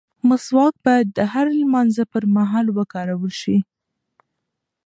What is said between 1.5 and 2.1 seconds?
لمانځه